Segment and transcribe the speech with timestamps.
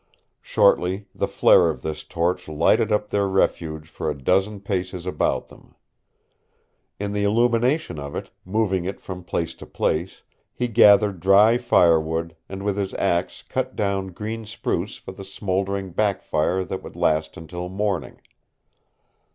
[0.41, 5.49] Shortly the flare of this torch lighted up their refuge for a dozen paces about
[5.49, 5.75] them.
[6.99, 10.23] In the illumination of it, moving it from place to place,
[10.55, 15.23] he gathered dry fire wood and with his axe cut down green spruce for the
[15.23, 18.21] smouldering back fire that would last until morning.